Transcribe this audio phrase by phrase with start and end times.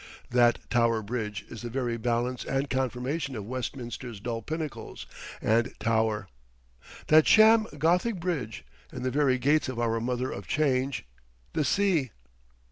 [0.31, 5.05] That Tower Bridge is the very balance and confirmation of Westminster's dull pinnacles
[5.43, 6.27] and tower.
[7.05, 11.05] That sham Gothic bridge; in the very gates of our mother of change,
[11.53, 12.09] the Sea!